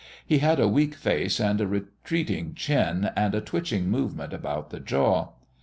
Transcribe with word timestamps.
He 0.25 0.39
had 0.39 0.59
a 0.59 0.67
weak 0.67 0.95
face 0.95 1.39
and 1.39 1.61
a 1.61 1.67
retreating 1.67 2.55
chin 2.55 3.11
and 3.15 3.35
a 3.35 3.39
twitching 3.41 3.87
movement 3.87 4.33
about 4.33 4.71
the 4.71 4.79
jaw. 4.79 5.33